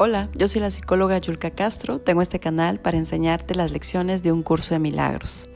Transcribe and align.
Hola, 0.00 0.30
yo 0.32 0.46
soy 0.46 0.60
la 0.60 0.70
psicóloga 0.70 1.18
Yulka 1.18 1.50
Castro. 1.50 1.98
Tengo 1.98 2.22
este 2.22 2.38
canal 2.38 2.78
para 2.78 2.96
enseñarte 2.96 3.56
las 3.56 3.72
lecciones 3.72 4.22
de 4.22 4.30
un 4.30 4.44
curso 4.44 4.72
de 4.72 4.78
milagros. 4.78 5.48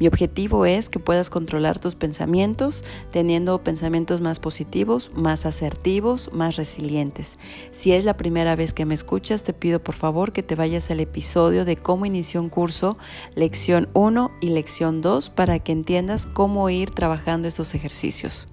Mi 0.00 0.08
objetivo 0.08 0.66
es 0.66 0.88
que 0.88 0.98
puedas 0.98 1.30
controlar 1.30 1.78
tus 1.78 1.94
pensamientos 1.94 2.82
teniendo 3.12 3.62
pensamientos 3.62 4.20
más 4.20 4.40
positivos, 4.40 5.12
más 5.14 5.46
asertivos, 5.46 6.32
más 6.32 6.56
resilientes. 6.56 7.38
Si 7.70 7.92
es 7.92 8.04
la 8.04 8.16
primera 8.16 8.56
vez 8.56 8.72
que 8.72 8.86
me 8.86 8.94
escuchas, 8.94 9.44
te 9.44 9.52
pido 9.52 9.80
por 9.80 9.94
favor 9.94 10.32
que 10.32 10.42
te 10.42 10.56
vayas 10.56 10.90
al 10.90 10.98
episodio 10.98 11.64
de 11.64 11.76
cómo 11.76 12.06
inició 12.06 12.42
un 12.42 12.48
curso, 12.48 12.98
lección 13.36 13.88
1 13.92 14.32
y 14.40 14.48
lección 14.48 15.00
2, 15.00 15.30
para 15.30 15.60
que 15.60 15.70
entiendas 15.70 16.26
cómo 16.26 16.68
ir 16.70 16.90
trabajando 16.90 17.46
estos 17.46 17.72
ejercicios. 17.76 18.48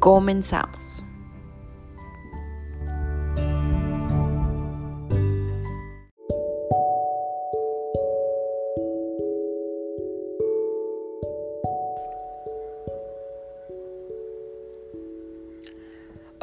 Comenzamos. 0.00 1.04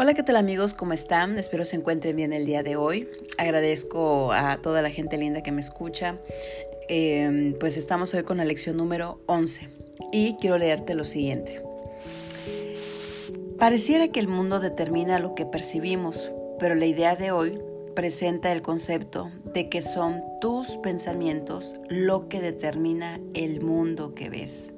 Hola, 0.01 0.13
¿qué 0.13 0.23
tal 0.23 0.37
amigos? 0.37 0.73
¿Cómo 0.73 0.93
están? 0.93 1.37
Espero 1.37 1.65
se 1.65 1.75
encuentren 1.75 2.15
bien 2.15 2.31
el 2.31 2.45
día 2.45 2.63
de 2.63 2.77
hoy. 2.77 3.09
Agradezco 3.37 4.31
a 4.31 4.55
toda 4.55 4.81
la 4.81 4.91
gente 4.91 5.17
linda 5.17 5.43
que 5.43 5.51
me 5.51 5.59
escucha. 5.59 6.15
Em, 6.87 7.53
pues 7.59 7.75
estamos 7.75 8.13
hoy 8.13 8.23
con 8.23 8.37
la 8.37 8.45
lección 8.45 8.77
número 8.77 9.19
11 9.25 9.67
y 10.13 10.37
quiero 10.37 10.57
leerte 10.57 10.95
lo 10.95 11.03
siguiente. 11.03 11.61
Pareciera 13.59 14.07
que 14.07 14.21
el 14.21 14.29
mundo 14.29 14.61
determina 14.61 15.19
lo 15.19 15.35
que 15.35 15.45
percibimos, 15.45 16.31
pero 16.59 16.75
la 16.75 16.85
idea 16.85 17.17
de 17.17 17.33
hoy 17.33 17.59
presenta 17.93 18.53
el 18.53 18.61
concepto 18.61 19.29
de 19.53 19.67
que 19.67 19.81
son 19.81 20.23
tus 20.39 20.77
pensamientos 20.77 21.75
lo 21.89 22.29
que 22.29 22.39
determina 22.39 23.19
el 23.33 23.59
mundo 23.59 24.15
que 24.15 24.29
ves. 24.29 24.73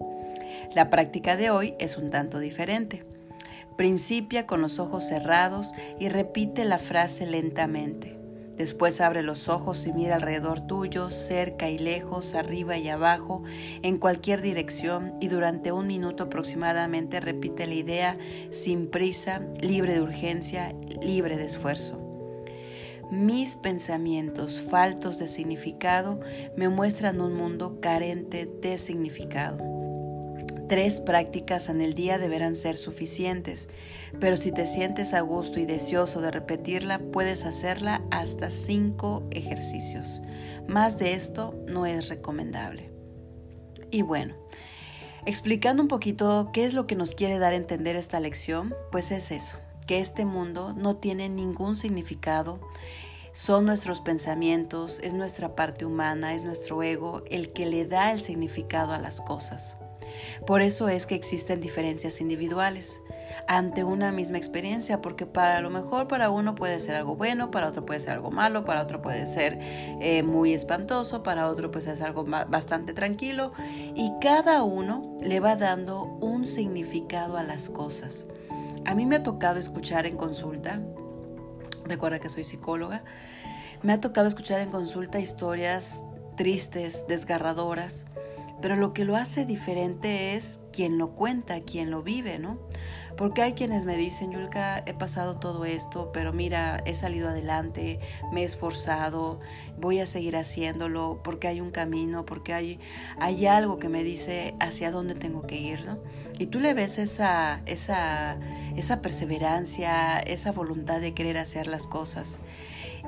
La 0.74 0.90
práctica 0.90 1.38
de 1.38 1.52
hoy 1.52 1.76
es 1.78 1.96
un 1.98 2.10
tanto 2.10 2.40
diferente. 2.40 3.04
Principia 3.78 4.46
con 4.46 4.62
los 4.62 4.80
ojos 4.80 5.08
cerrados 5.08 5.72
y 6.00 6.10
repite 6.10 6.66
la 6.66 6.80
frase 6.80 7.26
lentamente. 7.26 8.22
Después 8.58 9.02
abre 9.02 9.24
los 9.24 9.50
ojos 9.50 9.88
y 9.88 9.94
mira 9.94 10.16
alrededor 10.16 10.60
tuyo, 10.68 11.10
cerca 11.10 11.70
y 11.70 11.80
lejos, 11.80 12.36
arriba 12.36 12.78
y 12.78 12.90
abajo, 12.90 13.44
en 13.82 13.98
cualquier 13.98 14.42
dirección 14.42 15.16
y 15.20 15.30
durante 15.30 15.72
un 15.72 15.88
minuto 15.88 16.26
aproximadamente 16.26 17.20
repite 17.20 17.66
la 17.66 17.74
idea 17.74 18.18
sin 18.52 18.88
prisa, 18.92 19.42
libre 19.62 19.96
de 19.96 20.02
urgencia, 20.02 20.76
libre 21.02 21.38
de 21.38 21.46
esfuerzo. 21.46 21.98
Mis 23.10 23.56
pensamientos 23.56 24.62
faltos 24.62 25.18
de 25.18 25.28
significado 25.28 26.20
me 26.56 26.70
muestran 26.70 27.20
un 27.20 27.34
mundo 27.34 27.80
carente 27.82 28.46
de 28.46 28.78
significado. 28.78 29.81
Tres 30.72 31.02
prácticas 31.02 31.68
en 31.68 31.82
el 31.82 31.96
día 31.96 32.18
deberán 32.18 32.56
ser 32.56 32.78
suficientes, 32.78 33.68
pero 34.22 34.38
si 34.38 34.54
te 34.54 34.66
sientes 34.66 35.14
a 35.14 35.20
gusto 35.20 35.60
y 35.60 35.66
deseoso 35.66 36.22
de 36.22 36.32
repetirla, 36.32 37.00
puedes 37.12 37.44
hacerla 37.44 38.02
hasta 38.10 38.50
cinco 38.50 39.28
ejercicios. 39.32 40.22
Más 40.70 40.98
de 40.98 41.14
esto 41.14 41.54
no 41.68 41.86
es 41.86 42.08
recomendable. 42.08 42.90
Y 43.92 44.04
bueno, 44.04 44.34
explicando 45.26 45.84
un 45.84 45.90
poquito 45.90 46.52
qué 46.54 46.64
es 46.64 46.74
lo 46.74 46.88
que 46.88 46.96
nos 46.96 47.16
quiere 47.16 47.38
dar 47.38 47.52
a 47.52 47.58
entender 47.58 47.98
esta 47.98 48.22
lección, 48.22 48.74
pues 48.94 49.12
es 49.12 49.32
eso, 49.32 49.58
que 49.88 50.00
este 50.00 50.24
mundo 50.24 50.74
no 50.74 50.96
tiene 50.96 51.28
ningún 51.28 51.76
significado, 51.76 52.62
son 53.34 53.66
nuestros 53.66 54.00
pensamientos, 54.00 55.02
es 55.04 55.14
nuestra 55.14 55.54
parte 55.54 55.84
humana, 55.84 56.34
es 56.34 56.44
nuestro 56.44 56.82
ego 56.82 57.24
el 57.30 57.52
que 57.52 57.66
le 57.66 57.86
da 57.86 58.14
el 58.14 58.22
significado 58.22 58.94
a 58.94 59.00
las 59.00 59.20
cosas. 59.20 59.76
Por 60.46 60.62
eso 60.62 60.90
es 60.90 61.06
que 61.06 61.16
existen 61.16 61.62
diferencias 61.62 62.22
individuales 62.22 63.02
ante 63.48 63.84
una 63.84 64.12
misma 64.12 64.38
experiencia, 64.38 65.02
porque 65.02 65.26
para 65.26 65.62
lo 65.62 65.70
mejor 65.70 66.08
para 66.08 66.30
uno 66.30 66.56
puede 66.56 66.80
ser 66.80 66.96
algo 66.96 67.16
bueno, 67.16 67.52
para 67.52 67.68
otro 67.68 67.86
puede 67.86 68.00
ser 68.00 68.12
algo 68.12 68.32
malo, 68.32 68.66
para 68.66 68.82
otro 68.82 69.02
puede 69.02 69.26
ser 69.26 69.58
eh, 69.62 70.24
muy 70.24 70.54
espantoso, 70.54 71.24
para 71.24 71.48
otro 71.48 71.72
pues 71.72 71.88
es 71.88 72.02
algo 72.02 72.26
bastante 72.26 72.94
tranquilo 72.94 73.54
y 73.96 74.12
cada 74.22 74.64
uno 74.64 75.18
le 75.22 75.40
va 75.40 75.56
dando 75.56 76.04
un 76.04 76.46
significado 76.46 77.38
a 77.38 77.44
las 77.44 77.70
cosas. 77.70 78.26
A 78.86 78.96
mí 78.96 79.06
me 79.06 79.18
ha 79.18 79.24
tocado 79.24 79.60
escuchar 79.60 80.06
en 80.06 80.18
consulta, 80.18 80.82
recuerda 81.86 82.20
que 82.20 82.30
soy 82.30 82.44
psicóloga, 82.44 83.04
me 83.84 83.94
ha 83.94 84.02
tocado 84.02 84.28
escuchar 84.28 84.62
en 84.62 84.70
consulta 84.70 85.20
historias 85.20 86.04
tristes, 86.36 87.06
desgarradoras, 87.08 88.06
pero 88.62 88.76
lo 88.76 88.94
que 88.94 89.06
lo 89.06 89.16
hace 89.16 89.46
diferente 89.46 90.36
es 90.36 90.60
quien 90.72 90.98
lo 90.98 91.12
cuenta, 91.12 91.62
quien 91.62 91.92
lo 91.92 92.04
vive, 92.04 92.40
¿no? 92.40 92.60
Porque 93.18 93.42
hay 93.42 93.54
quienes 93.54 93.86
me 93.86 93.98
dicen, 93.98 94.32
Yulka, 94.32 94.84
he 94.86 94.94
pasado 94.94 95.38
todo 95.38 95.66
esto, 95.66 96.12
pero 96.14 96.34
mira, 96.34 96.82
he 96.86 96.94
salido 96.94 97.30
adelante, 97.30 98.00
me 98.32 98.42
he 98.42 98.46
esforzado, 98.46 99.40
voy 99.78 100.00
a 100.00 100.06
seguir 100.06 100.36
haciéndolo, 100.36 101.20
porque 101.24 101.48
hay 101.48 101.62
un 101.62 101.72
camino, 101.72 102.26
porque 102.26 102.54
hay, 102.54 102.80
hay 103.20 103.46
algo 103.46 103.80
que 103.80 103.90
me 103.90 104.04
dice 104.04 104.56
hacia 104.60 104.92
dónde 104.92 105.16
tengo 105.16 105.46
que 105.46 105.58
ir, 105.58 105.86
¿no? 105.86 106.00
Y 106.40 106.48
tú 106.48 106.60
le 106.60 106.74
ves 106.74 106.98
esa, 106.98 107.62
esa, 107.66 108.40
esa 108.76 109.02
perseverancia, 109.02 110.20
esa 110.20 110.52
voluntad 110.52 111.00
de 111.00 111.14
querer 111.14 111.38
hacer 111.38 111.68
las 111.68 111.88
cosas. 111.88 112.40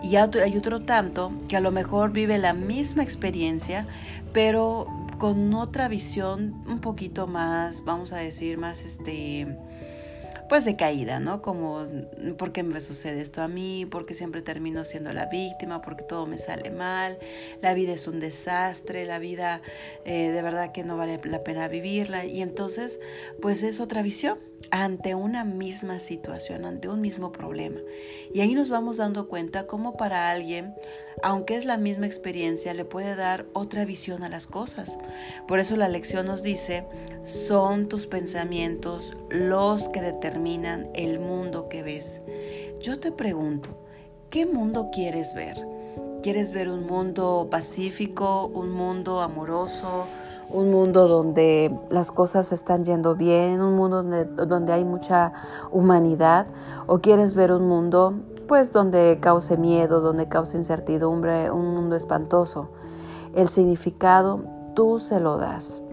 Y 0.03 0.17
hay 0.17 0.57
otro 0.57 0.81
tanto 0.81 1.31
que 1.47 1.55
a 1.55 1.59
lo 1.59 1.71
mejor 1.71 2.11
vive 2.11 2.37
la 2.37 2.53
misma 2.53 3.03
experiencia, 3.03 3.87
pero 4.33 4.85
con 5.17 5.53
otra 5.53 5.87
visión 5.87 6.63
un 6.67 6.79
poquito 6.81 7.27
más, 7.27 7.83
vamos 7.83 8.11
a 8.13 8.17
decir, 8.17 8.57
más 8.57 8.83
este, 8.83 9.57
pues 10.49 10.65
de 10.65 10.75
caída, 10.75 11.19
¿no? 11.19 11.41
Como, 11.41 11.87
¿por 12.37 12.51
qué 12.51 12.63
me 12.63 12.81
sucede 12.81 13.21
esto 13.21 13.41
a 13.41 13.47
mí? 13.47 13.85
¿Por 13.85 14.05
qué 14.05 14.13
siempre 14.13 14.41
termino 14.41 14.83
siendo 14.83 15.13
la 15.13 15.27
víctima? 15.27 15.81
¿Por 15.81 15.95
qué 15.95 16.03
todo 16.03 16.27
me 16.27 16.37
sale 16.37 16.69
mal? 16.69 17.17
La 17.61 17.73
vida 17.73 17.93
es 17.93 18.07
un 18.07 18.19
desastre, 18.19 19.05
la 19.05 19.19
vida 19.19 19.61
eh, 20.05 20.29
de 20.29 20.41
verdad 20.41 20.71
que 20.71 20.83
no 20.83 20.97
vale 20.97 21.19
la 21.23 21.43
pena 21.43 21.67
vivirla. 21.67 22.25
Y 22.25 22.41
entonces, 22.41 22.99
pues 23.41 23.63
es 23.63 23.79
otra 23.79 24.01
visión 24.01 24.37
ante 24.71 25.15
una 25.15 25.43
misma 25.43 25.99
situación, 25.99 26.65
ante 26.65 26.89
un 26.89 27.01
mismo 27.01 27.31
problema. 27.31 27.79
Y 28.33 28.41
ahí 28.41 28.53
nos 28.53 28.69
vamos 28.69 28.97
dando 28.97 29.27
cuenta 29.27 29.67
cómo 29.67 29.95
para 29.97 30.31
alguien, 30.31 30.73
aunque 31.21 31.55
es 31.55 31.65
la 31.65 31.77
misma 31.77 32.05
experiencia, 32.05 32.73
le 32.73 32.85
puede 32.85 33.15
dar 33.15 33.45
otra 33.53 33.85
visión 33.85 34.23
a 34.23 34.29
las 34.29 34.47
cosas. 34.47 34.97
Por 35.47 35.59
eso 35.59 35.75
la 35.75 35.89
lección 35.89 36.25
nos 36.25 36.43
dice, 36.43 36.85
son 37.23 37.87
tus 37.87 38.07
pensamientos 38.07 39.15
los 39.29 39.89
que 39.89 40.01
determinan 40.01 40.89
el 40.93 41.19
mundo 41.19 41.69
que 41.69 41.83
ves. 41.83 42.21
Yo 42.79 42.99
te 42.99 43.11
pregunto, 43.11 43.69
¿qué 44.29 44.45
mundo 44.45 44.89
quieres 44.91 45.33
ver? 45.33 45.57
¿Quieres 46.21 46.51
ver 46.51 46.69
un 46.69 46.85
mundo 46.85 47.47
pacífico, 47.51 48.47
un 48.47 48.71
mundo 48.71 49.21
amoroso? 49.21 50.07
Un 50.53 50.69
mundo 50.69 51.07
donde 51.07 51.75
las 51.89 52.11
cosas 52.11 52.51
están 52.53 52.85
yendo 52.85 53.15
bien, 53.15 53.59
un 53.59 53.75
mundo 53.75 54.03
donde, 54.03 54.71
hay 54.71 54.85
mucha 54.85 55.33
humanidad, 55.71 56.47
o 56.85 56.99
quieres 56.99 57.33
ver 57.33 57.51
un 57.51 57.67
mundo 57.67 58.13
pues 58.47 58.71
donde 58.71 59.17
cause 59.19 59.57
miedo, 59.57 59.99
donde 59.99 60.27
cause 60.27 60.57
incertidumbre, 60.57 61.49
un 61.49 61.73
mundo 61.73 61.95
espantoso. 61.95 62.69
El 63.35 63.49
significado 63.49 64.43
tú 64.75 64.99
se 64.99 65.19
lo 65.19 65.37
das. 65.37 65.83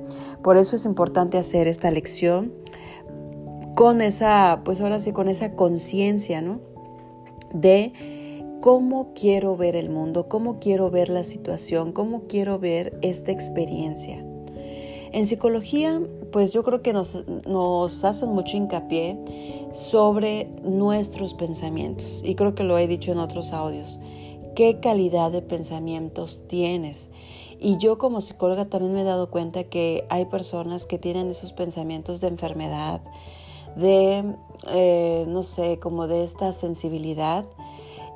Por 0.43 0.57
eso 0.57 0.77
es 0.77 0.85
importante 0.85 1.39
hacer 1.39 1.67
esta 1.67 1.91
lección 1.91 2.53
con 3.75 4.03
esa, 4.03 4.61
pues 4.65 4.81
ahora 4.83 4.99
sí, 4.99 5.13
con 5.13 5.29
esa 5.29 5.55
conciencia, 5.55 6.43
¿no? 6.43 6.61
De 7.55 8.59
cómo 8.61 9.13
quiero 9.15 9.57
ver 9.57 9.75
el 9.75 9.89
mundo, 9.89 10.29
cómo 10.29 10.59
quiero 10.59 10.91
ver 10.91 11.09
la 11.09 11.25
situación, 11.25 11.93
cómo 11.93 12.25
quiero 12.29 12.59
ver 12.59 12.99
esta 13.01 13.31
experiencia. 13.33 14.23
En 15.13 15.27
psicología, 15.27 16.01
pues 16.31 16.53
yo 16.53 16.63
creo 16.63 16.83
que 16.83 16.93
nos, 16.93 17.17
hacen 18.05 18.29
mucho 18.29 18.57
hincapié 18.57 19.19
sobre 19.75 20.47
nuestros 20.63 21.35
pensamientos 21.35 22.23
y 22.25 22.37
creo 22.37 22.55
que 22.55 22.63
lo 22.63 22.79
he 22.79 22.87
dicho 22.87 23.11
en 23.11 23.19
otros 23.19 23.53
audios. 23.53 23.99
¿Qué 24.55 24.79
calidad 24.79 25.33
de 25.33 25.43
pensamientos 25.43 26.43
tienes? 26.47 27.11
Y 27.59 27.77
yo 27.79 27.99
como 27.99 28.21
psicóloga 28.21 28.67
también 28.67 28.95
me 28.95 29.01
he 29.01 29.05
dado 29.05 29.31
cuenta 29.31 29.65
que 29.65 30.07
hay 30.11 30.27
personas 30.27 30.87
que 30.87 30.99
tienen 30.99 31.29
esos 31.29 31.53
pensamientos 31.53 32.21
de 32.21 32.29
enfermedad, 32.29 33.01
de, 33.77 34.37
eh, 34.69 35.25
no 35.29 35.43
sé, 35.43 35.79
como 35.81 36.07
de 36.07 36.23
esta 36.23 36.53
sensibilidad. 36.53 37.47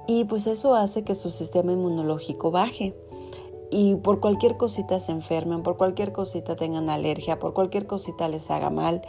Y 0.07 0.25
pues 0.25 0.47
eso 0.47 0.75
hace 0.77 1.03
que 1.03 1.15
su 1.15 1.31
sistema 1.31 1.73
inmunológico 1.73 2.51
baje 2.53 2.95
y 3.75 3.97
por 3.97 4.21
cualquier 4.21 4.57
cosita 4.57 5.01
se 5.01 5.11
enfermen, 5.11 5.65
por 5.65 5.77
cualquier 5.77 6.13
cosita 6.13 6.55
tengan 6.55 6.89
alergia, 6.89 7.41
por 7.41 7.55
cualquier 7.55 7.89
cosita 7.89 8.29
les 8.29 8.49
haga 8.51 8.71
mal, 8.71 9.03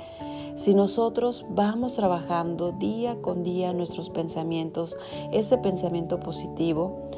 Si 0.56 0.74
nosotros 0.74 1.46
vamos 1.50 1.96
trabajando 1.96 2.72
día 2.72 3.22
con 3.22 3.44
día 3.44 3.74
nuestros 3.74 4.10
pensamientos, 4.10 4.96
ese 5.34 5.58
pensamiento 5.58 6.22
positivo, 6.22 7.10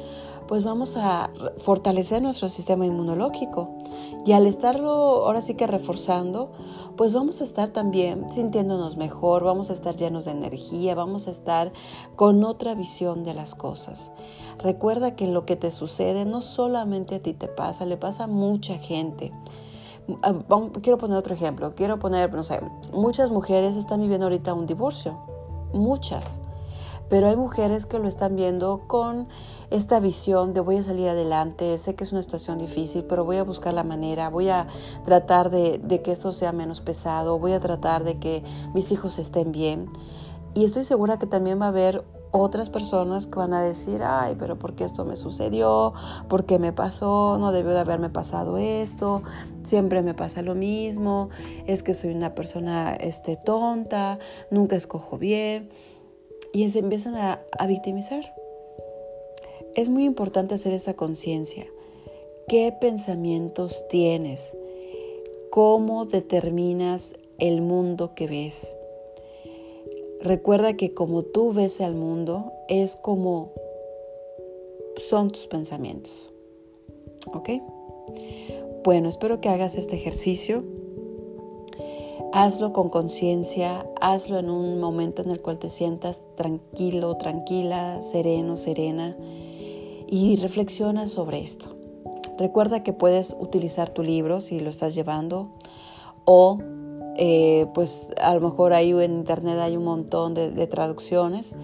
pues 0.48 0.64
vamos 0.64 0.96
a 0.96 1.30
fortalecer 1.58 2.20
nuestro 2.20 2.48
sistema 2.48 2.84
inmunológico. 2.84 3.77
Y 4.24 4.32
al 4.32 4.46
estarlo 4.46 4.90
ahora 4.90 5.40
sí 5.40 5.54
que 5.54 5.66
reforzando, 5.66 6.52
pues 6.96 7.12
vamos 7.12 7.40
a 7.40 7.44
estar 7.44 7.70
también 7.70 8.30
sintiéndonos 8.32 8.96
mejor, 8.96 9.44
vamos 9.44 9.70
a 9.70 9.72
estar 9.72 9.96
llenos 9.96 10.24
de 10.24 10.32
energía, 10.32 10.94
vamos 10.94 11.28
a 11.28 11.30
estar 11.30 11.72
con 12.16 12.44
otra 12.44 12.74
visión 12.74 13.24
de 13.24 13.34
las 13.34 13.54
cosas. 13.54 14.12
Recuerda 14.58 15.14
que 15.14 15.28
lo 15.28 15.46
que 15.46 15.56
te 15.56 15.70
sucede 15.70 16.24
no 16.24 16.42
solamente 16.42 17.14
a 17.14 17.22
ti 17.22 17.34
te 17.34 17.46
pasa, 17.46 17.86
le 17.86 17.96
pasa 17.96 18.24
a 18.24 18.26
mucha 18.26 18.78
gente. 18.78 19.32
Ah, 20.22 20.34
quiero 20.82 20.98
poner 20.98 21.16
otro 21.18 21.34
ejemplo, 21.34 21.74
quiero 21.74 21.98
poner, 21.98 22.32
no 22.32 22.42
sé, 22.42 22.60
muchas 22.92 23.30
mujeres 23.30 23.76
están 23.76 24.00
viviendo 24.00 24.26
ahorita 24.26 24.54
un 24.54 24.66
divorcio, 24.66 25.18
muchas 25.72 26.40
pero 27.08 27.28
hay 27.28 27.36
mujeres 27.36 27.86
que 27.86 27.98
lo 27.98 28.08
están 28.08 28.36
viendo 28.36 28.82
con 28.86 29.28
esta 29.70 30.00
visión 30.00 30.54
de 30.54 30.60
voy 30.60 30.78
a 30.78 30.82
salir 30.82 31.08
adelante, 31.08 31.76
sé 31.78 31.94
que 31.94 32.04
es 32.04 32.12
una 32.12 32.22
situación 32.22 32.58
difícil, 32.58 33.04
pero 33.04 33.24
voy 33.24 33.36
a 33.36 33.44
buscar 33.44 33.74
la 33.74 33.84
manera, 33.84 34.30
voy 34.30 34.48
a 34.48 34.66
tratar 35.04 35.50
de, 35.50 36.00
que 36.02 36.12
esto 36.12 36.32
sea 36.32 36.52
menos 36.52 36.80
pesado, 36.80 37.38
voy 37.38 37.52
a 37.52 37.60
tratar 37.60 38.04
de 38.04 38.18
que 38.18 38.42
mis 38.74 38.92
hijos 38.92 39.18
estén 39.18 39.52
bien. 39.52 39.90
Y 40.54 40.64
estoy 40.64 40.84
segura 40.84 41.18
que 41.18 41.26
también 41.26 41.60
va 41.60 41.66
a 41.66 41.68
haber 41.68 42.04
otras 42.30 42.68
personas 42.68 43.26
que 43.26 43.38
van 43.38 43.54
a 43.54 43.62
decir, 43.62 44.02
ay, 44.02 44.36
pero 44.38 44.58
¿por 44.58 44.74
qué 44.74 44.84
esto 44.84 45.04
me 45.04 45.16
sucedió? 45.16 45.94
¿Por 46.28 46.44
qué 46.44 46.58
me 46.58 46.72
pasó? 46.72 47.38
No 47.38 47.52
debió 47.52 47.72
de 47.72 47.80
haberme 47.80 48.10
pasado 48.10 48.58
esto, 48.58 49.22
siempre 49.64 50.02
me 50.02 50.14
pasa 50.14 50.42
lo 50.42 50.54
mismo, 50.54 51.30
es 51.66 51.82
que 51.82 51.94
soy 51.94 52.14
una 52.14 52.34
persona 52.34 52.92
este, 52.92 53.36
tonta, 53.36 54.18
nunca 54.50 54.76
escojo 54.76 55.18
bien 55.18 55.70
y 56.52 56.68
se 56.70 56.80
empiezan 56.80 57.14
a, 57.16 57.44
victimizar. 57.66 58.34
Es 59.74 59.88
muy 59.88 60.04
importante 60.04 60.54
hacer 60.54 60.72
esta 60.72 60.94
conciencia. 60.94 61.66
¿Qué 62.48 62.72
pensamientos 62.80 63.86
tienes? 63.88 64.56
¿Cómo 65.50 66.06
determinas 66.06 67.14
el 67.38 67.60
mundo 67.60 68.14
que 68.14 68.26
ves? 68.26 68.74
Recuerda 70.20 70.76
que 70.76 70.94
como 70.94 71.22
tú 71.22 71.52
ves 71.52 71.80
al 71.80 71.94
mundo 71.94 72.52
es 72.68 72.96
como 72.96 73.52
son 74.96 75.30
tus 75.30 75.46
pensamientos. 75.46 76.30
¿Ok? 77.32 77.50
Bueno, 78.82 79.08
espero 79.08 79.40
que 79.40 79.48
hagas 79.48 79.76
este 79.76 79.96
ejercicio 79.96 80.64
Hazlo 82.32 82.74
con 82.74 82.90
conciencia, 82.90 83.86
hazlo 84.00 84.38
en 84.38 84.50
un 84.50 84.78
momento 84.80 85.22
en 85.22 85.30
el 85.30 85.40
cual 85.40 85.58
te 85.58 85.70
sientas 85.70 86.20
tranquilo, 86.36 87.16
tranquila, 87.16 88.02
sereno, 88.02 88.56
serena 88.56 89.16
y 90.06 90.36
reflexiona 90.36 91.06
sobre 91.06 91.40
esto. 91.40 91.74
Recuerda 92.36 92.82
que 92.82 92.92
puedes 92.92 93.34
utilizar 93.40 93.88
tu 93.88 94.02
libro 94.02 94.42
si 94.42 94.60
lo 94.60 94.68
estás 94.68 94.94
llevando 94.94 95.48
o 96.26 96.58
eh, 97.16 97.66
pues 97.72 98.08
a 98.20 98.34
lo 98.34 98.40
mejor 98.42 98.74
ahí 98.74 98.90
en 98.90 99.14
internet 99.14 99.58
hay 99.58 99.78
un 99.78 99.84
montón 99.84 100.34
de, 100.34 100.50
de 100.50 100.66
traducciones 100.66 101.54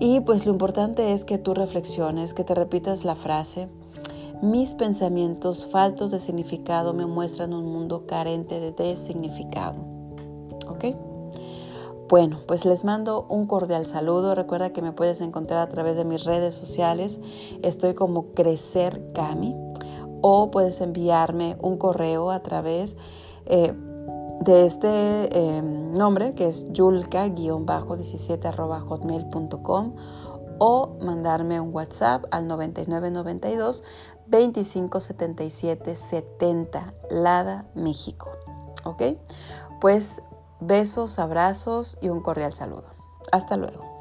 y 0.00 0.20
pues 0.20 0.44
lo 0.44 0.52
importante 0.52 1.12
es 1.12 1.24
que 1.24 1.38
tú 1.38 1.54
reflexiones, 1.54 2.34
que 2.34 2.42
te 2.42 2.54
repitas 2.54 3.04
la 3.04 3.14
frase 3.14 3.68
mis 4.42 4.74
pensamientos 4.74 5.66
faltos 5.66 6.10
de 6.10 6.18
significado 6.18 6.94
me 6.94 7.06
muestran 7.06 7.52
un 7.52 7.72
mundo 7.72 8.06
carente 8.06 8.60
de 8.60 8.96
significado. 8.96 9.78
¿Ok? 10.68 10.84
Bueno, 12.08 12.38
pues 12.46 12.64
les 12.64 12.84
mando 12.84 13.26
un 13.28 13.46
cordial 13.46 13.84
saludo. 13.84 14.34
Recuerda 14.34 14.72
que 14.72 14.80
me 14.80 14.92
puedes 14.92 15.20
encontrar 15.20 15.60
a 15.60 15.68
través 15.68 15.96
de 15.96 16.04
mis 16.04 16.24
redes 16.24 16.54
sociales. 16.54 17.20
Estoy 17.62 17.94
como 17.94 18.32
Crecer 18.32 19.12
Cami. 19.12 19.54
O 20.22 20.50
puedes 20.50 20.80
enviarme 20.80 21.56
un 21.60 21.76
correo 21.76 22.30
a 22.30 22.40
través 22.40 22.96
eh, 23.44 23.74
de 24.40 24.64
este 24.64 25.38
em, 25.38 25.92
nombre 25.92 26.34
que 26.34 26.48
es 26.48 26.72
yulka-17 26.72 28.86
hotmail.com 28.86 29.92
o 30.58 30.96
mandarme 31.00 31.60
un 31.60 31.74
WhatsApp 31.74 32.24
al 32.30 32.48
9992 32.48 33.84
2577 34.30 35.94
70 35.94 36.94
Lada, 37.10 37.66
México. 37.74 38.30
¿Ok? 38.84 39.02
Pues 39.80 40.22
besos, 40.60 41.18
abrazos 41.18 41.98
y 42.00 42.08
un 42.08 42.20
cordial 42.20 42.52
saludo. 42.52 42.86
Hasta 43.32 43.56
luego. 43.56 43.97